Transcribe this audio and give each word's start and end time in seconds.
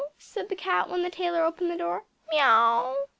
said 0.17 0.49
the 0.49 0.55
cat 0.55 0.89
when 0.89 1.03
the 1.03 1.11
tailor 1.11 1.43
opened 1.45 1.69
the 1.69 1.77
door. 1.77 2.05
"Miaw?" 2.33 2.95